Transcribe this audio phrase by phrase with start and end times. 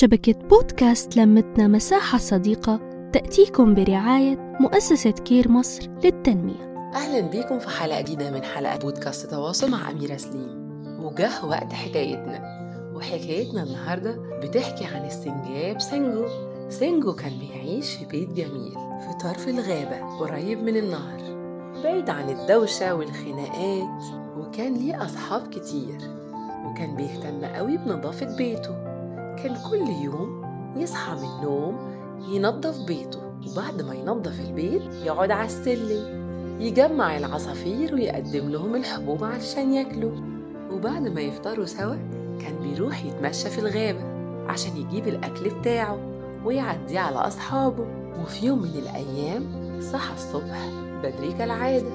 [0.00, 2.80] شبكة بودكاست لمتنا مساحة صديقة
[3.12, 6.90] تأتيكم برعاية مؤسسة كير مصر للتنمية.
[6.94, 10.70] أهلا بيكم في حلقة جديدة من حلقات بودكاست تواصل مع أميرة سليم.
[11.04, 12.40] وجه وقت حكايتنا.
[12.94, 16.26] وحكايتنا النهاردة بتحكي عن السنجاب سنجو
[16.68, 21.20] سنجو كان بيعيش في بيت جميل في طرف الغابة قريب من النهر
[21.84, 24.02] بعيد عن الدوشة والخناقات
[24.38, 25.98] وكان ليه أصحاب كتير.
[26.66, 28.99] وكان بيهتم قوي بنظافة بيته.
[29.42, 30.42] كان كل يوم
[30.76, 31.76] يصحى من النوم
[32.28, 33.20] ينظف بيته.
[33.48, 36.20] وبعد ما ينظف البيت يقعد على السلم
[36.60, 40.12] يجمع العصافير ويقدم لهم الحبوب علشان ياكلوا.
[40.72, 41.96] وبعد ما يفطروا سوا
[42.40, 44.04] كان بيروح يتمشى في الغابة
[44.48, 45.98] عشان يجيب الأكل بتاعه
[46.44, 47.86] ويعديه على أصحابه.
[48.22, 49.44] وفي يوم من الأيام
[49.80, 50.68] صحى الصبح
[51.02, 51.90] بدري كالعادة.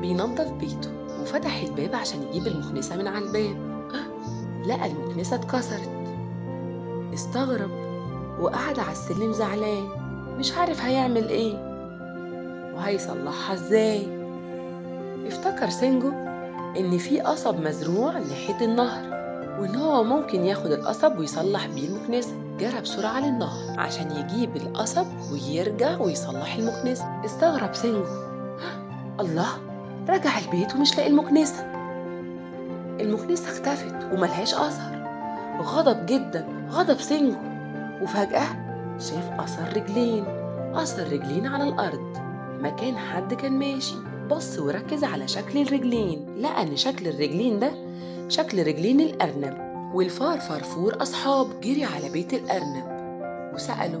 [0.00, 0.90] بينظف بيته
[1.22, 3.56] وفتح الباب عشان يجيب المكنسة من على الباب.
[4.68, 5.99] لقى المكنسة اتكسرت.
[7.14, 7.70] استغرب
[8.40, 9.88] وقعد على السلم زعلان.
[10.38, 11.54] مش عارف هيعمل إيه.
[12.74, 14.20] وهيصلحها إزاي؟
[15.26, 16.08] افتكر سينجو
[16.78, 19.20] إن في قصب مزروع ناحية النهر
[19.60, 22.32] وإن هو ممكن ياخد القصب ويصلح بيه المكنسة.
[22.58, 27.24] جرى بسرعة للنهر عشان يجيب القصب ويرجع ويصلح المكنسة.
[27.24, 28.04] استغرب سينجو.
[29.20, 29.48] الله
[30.08, 31.64] رجع البيت ومش لاقي المكنسة.
[33.00, 34.99] المكنسة اختفت وملهاش أثر
[35.60, 37.38] غضب جدا غضب سينجو
[38.02, 38.46] وفجأة
[38.98, 40.24] شاف أثر رجلين
[40.74, 42.18] أثر رجلين على الأرض.
[42.60, 43.94] كأن حد كان ماشي.
[44.30, 46.26] بص وركز على شكل الرجلين.
[46.40, 47.72] لقى إن شكل الرجلين ده
[48.28, 49.70] شكل رجلين الأرنب.
[49.94, 52.84] والفار فرفور أصحاب جري على بيت الأرنب.
[53.54, 54.00] وسأله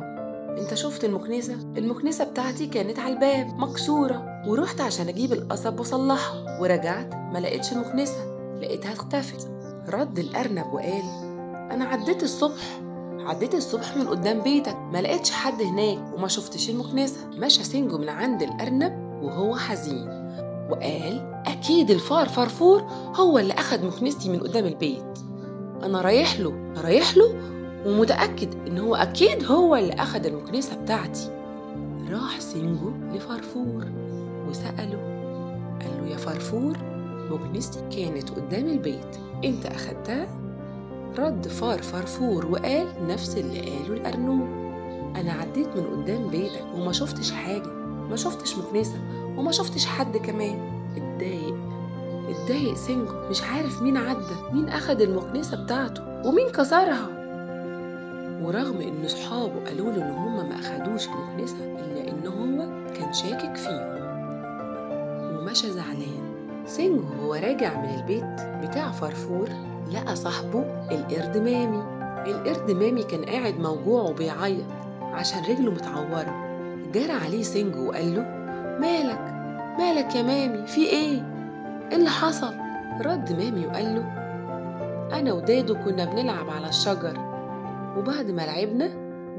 [0.58, 4.42] أنت شفت المكنسة؟ المكنسة بتاعتي كانت على الباب مكسورة.
[4.46, 6.60] ورحت عشان أجيب القصب وأصلحها.
[6.60, 8.24] ورجعت ما لقيتش المكنسة
[8.60, 9.48] لقيتها اختفت.
[9.88, 11.29] رد الأرنب وقال
[11.70, 12.80] أنا عديت الصبح.
[13.18, 14.76] عديت الصبح من قدام بيتك.
[14.92, 17.26] ما لقيتش حد هناك وما شفتش المكنسة.
[17.26, 20.08] مشى سينجو من عند الأرنب وهو حزين.
[20.70, 22.82] وقال أكيد الفار فرفور
[23.16, 25.18] هو اللي أخد مكنستي من قدام البيت.
[25.82, 26.72] أنا رايح له.
[26.76, 27.34] رايح له
[27.86, 31.30] ومتأكد إن هو أكيد هو اللي أخد المكنسة بتاعتي.
[32.10, 33.86] راح سينجو لفرفور
[34.48, 35.10] وسأله.
[35.80, 36.76] قال له يا فرفور
[37.30, 39.16] مكنستي كانت قدام البيت.
[39.44, 40.39] أنت أخدتها؟
[41.18, 44.48] رد فار فرفور وقال نفس اللي قاله الأرنوب
[45.16, 47.66] أنا عديت من قدام بيتك وما شفتش حاجة
[48.10, 48.98] ما شفتش مكنسة
[49.36, 50.58] وما شفتش حد كمان.
[50.96, 51.54] اتضايق
[52.28, 53.12] اتضايق سينجو.
[53.30, 57.08] مش عارف مين عدى مين أخد المكنسة بتاعته ومين كسرها.
[58.42, 63.56] ورغم إن صحابه قالوا له إن هما ما أخدوش المكنسة إلا إن هو كان شاكك
[63.56, 64.00] فيهم.
[65.38, 66.30] ومشى زعلان.
[66.66, 69.48] سينجو وهو راجع من البيت بتاع فرفور
[69.92, 71.82] لقى صاحبه القرد مامي.
[72.30, 74.64] القرد مامي كان قاعد موجوع وبيعيط
[75.00, 76.50] عشان رجله متعورة.
[76.92, 78.22] جرى عليه سينجو وقال له
[78.80, 79.20] مالك؟
[79.78, 81.22] مالك يا مامي؟ في إيه؟
[81.90, 82.54] إيه اللي حصل؟
[83.00, 84.20] رد مامي وقال له
[85.18, 87.18] أنا ودادو كنا بنلعب على الشجر.
[87.98, 88.90] وبعد ما لعبنا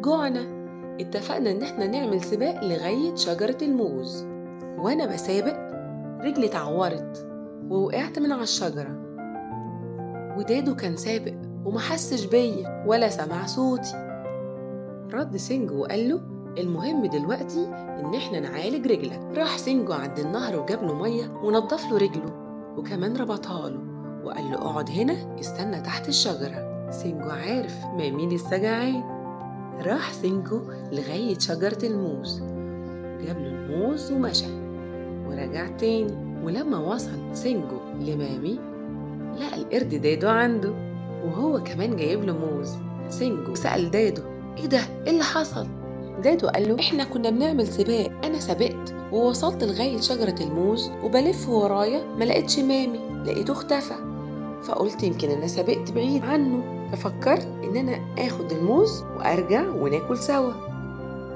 [0.01, 0.61] جوعنا.
[0.99, 4.25] اتفقنا إن إحنا نعمل سباق لغاية شجرة الموز.
[4.77, 5.55] وأنا بسابق
[6.21, 7.27] رجلي اتعورت
[7.69, 9.00] ووقعت من على الشجرة.
[10.37, 11.33] ودادو كان سابق
[11.65, 14.07] ومحسش بيا ولا سمع صوتي.
[15.13, 16.21] رد سينجو وقال له
[16.57, 17.67] المهم دلوقتي
[17.99, 19.19] إن إحنا نعالج رجلك.
[19.37, 22.33] راح سينجو عند النهر وجاب له مية ونضف له رجله
[22.77, 23.79] وكمان ربطها له
[24.23, 26.89] وقال له اقعد هنا استنى تحت الشجرة.
[26.91, 29.03] سينجو عارف مامي لسه جعان
[29.85, 30.61] راح سينجو
[30.91, 32.39] لغاية شجرة الموز.
[33.21, 34.51] جاب له الموز ومشى.
[35.27, 36.31] ورجع تاني.
[36.43, 38.59] ولما وصل سينجو لمامي
[39.39, 40.73] لقى القرد دادو عنده
[41.25, 42.75] وهو كمان جايب له موز.
[43.09, 44.21] سينجو سأل دادو
[44.57, 45.67] إيه ده؟ إيه اللي حصل؟
[46.23, 48.11] دادو قال له إحنا كنا بنعمل سباق.
[48.23, 52.99] أنا سبقت ووصلت لغاية شجرة الموز وببص ورايا ما لقيتش مامي.
[53.25, 53.93] لقيته اختفى
[54.63, 56.63] فقلت يمكن أنا سبقت بعيد عنه.
[56.91, 60.53] ففكرت إن أنا آخد الموز وأرجع وناكل سوا.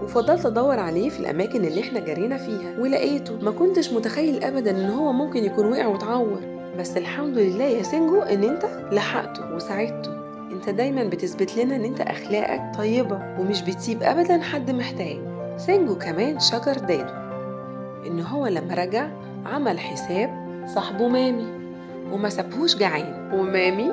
[0.03, 4.89] وفضلت أدور عليه في الأماكن اللي إحنا جرينا فيها ولقيته ما كنتش متخيل ابدا إن
[4.89, 6.54] هو ممكن يكون وقع واتعور.
[6.79, 10.11] بس الحمد لله يا سينجو إن أنت لحقته وساعدته.
[10.51, 15.17] أنت دايما بتثبت لنا إن أنت أخلاقك طيبة ومش بتسيب ابدا حد محتاج.
[15.57, 17.13] سينجو كمان شكر دادو
[18.07, 19.07] إن هو لما رجع
[19.45, 20.29] عمل حساب
[20.75, 21.47] صاحبه مامي
[22.11, 23.31] وما سابهوش جعان.
[23.33, 23.91] ومامي؟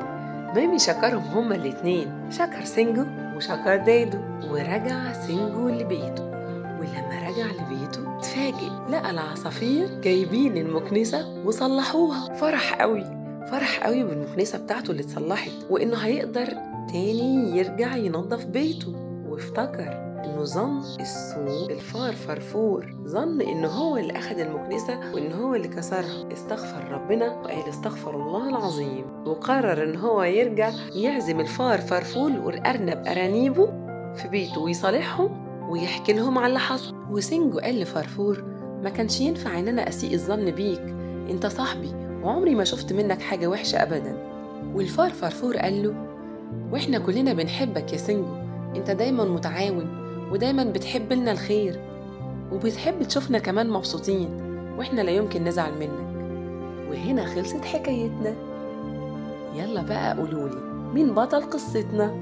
[0.56, 2.30] مامي شكرهم هما الاتنين.
[2.30, 3.04] شكر سينجو
[3.36, 4.18] وشكر دادو
[4.50, 6.41] ورجع سينجو لبيته.
[6.82, 12.34] ولما رجع لبيته اتفاجئ لقى العصافير جايبين المكنسة وصلحوها.
[12.34, 13.04] فرح قوي
[13.50, 16.46] فرح قوي بالمكنسة بتاعته اللي اتصلحت وإنه هيقدر
[16.92, 18.94] تاني يرجع ينظف بيته.
[19.28, 25.68] وافتكر إنه ظن السوق الفار فرفور ظن انه هو اللي أخد المكنسة وانه هو اللي
[25.68, 26.32] كسرها.
[26.32, 29.04] استغفر ربنا وقال استغفر الله العظيم.
[29.26, 33.66] وقرر إن هو يرجع يعزم الفار فرفور والارنب أرانيبه
[34.14, 35.51] في بيته ويصالحهم.
[35.72, 36.94] ويحكي لهم على اللي حصل.
[37.10, 38.44] وسنجو قال لفرفور
[38.82, 40.82] ما كانش ينفع إن أنا أسيء الظن بيك.
[41.30, 41.92] أنت صاحبي
[42.22, 44.16] وعمري ما شفت منك حاجة وحشة ابدا.
[44.74, 45.94] والفار فرفور قال له
[46.72, 48.34] وإحنا كلنا بنحبك يا سنجو
[48.76, 49.86] أنت دايما متعاون
[50.32, 51.80] ودايما بتحب لنا الخير
[52.52, 54.28] وبتحب تشوفنا كمان مبسوطين
[54.78, 56.12] وإحنا لا يمكن نزعل منك.
[56.90, 58.34] وهنا خلصت حكايتنا.
[59.56, 60.60] يلا بقى قولولي
[60.94, 62.12] مين بطل قصتنا؟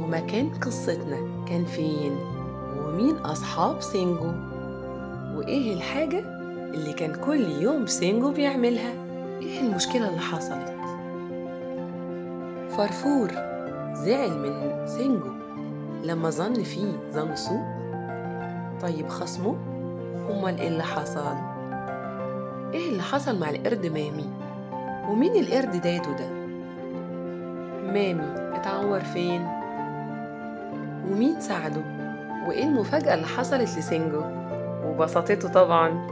[0.00, 2.35] ومكان قصتنا كان فين؟
[2.96, 4.32] ومين أصحاب سينجو؟
[5.34, 6.18] وإيه الحاجة
[6.74, 8.92] اللي كان كل يوم سينجو بيعملها؟
[9.42, 10.74] إيه المشكلة اللي حصلت؟
[12.76, 13.28] فرفور
[13.94, 15.30] زعل من سينجو
[16.04, 17.62] لما ظن فيه ظن سوء.
[18.82, 19.56] طيب خصمه؟
[20.30, 21.34] أمال إيه اللي حصل؟
[22.74, 24.30] إيه اللي حصل مع القرد مامي؟
[25.10, 26.28] ومين القرد دادو ده؟
[27.92, 29.46] مامي اتعور فين؟
[31.10, 31.82] ومين ساعده؟
[32.48, 34.22] وإيه المفاجأة اللي حصلت لسينجو
[34.84, 36.06] وبسطته طبعا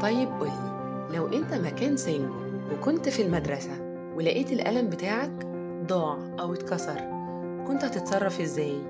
[0.00, 0.68] طيب قولي
[1.14, 2.34] لو أنت مكان سينجو
[2.72, 3.70] وكنت في المدرسة
[4.16, 5.46] ولقيت القلم بتاعك
[5.86, 7.00] ضاع أو اتكسر
[7.66, 8.82] كنت هتتصرف إزاي؟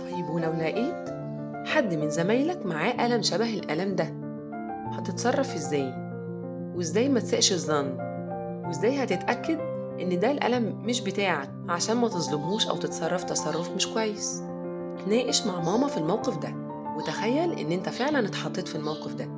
[0.00, 1.08] طيب ولو لقيت
[1.66, 4.14] حد من زمايلك معاه قلم شبه القلم ده
[4.92, 5.92] هتتصرف إزاي؟
[6.76, 7.96] وإزاي ما تسقش الظن؟
[8.66, 9.58] وإزاي هتتأكد
[10.00, 14.42] إن ده القلم مش بتاعك عشان ما تظلمهوش أو تتصرف تصرف مش كويس
[15.06, 16.54] تناقش مع ماما في الموقف ده.
[16.96, 19.28] وتخيل إن أنت فعلا اتحطيت في الموقف ده.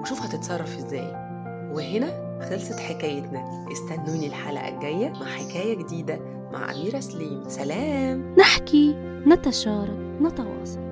[0.00, 1.12] وشوف هتتصرف إزاي.
[1.74, 3.66] وهنا خلصت حكايتنا.
[3.72, 6.20] استنوني الحلقة الجاية مع حكاية جديدة
[6.52, 7.44] مع أميرة سليم.
[7.48, 8.34] سلام!
[8.38, 8.94] نحكي
[9.26, 10.91] نتشارك نتواصل.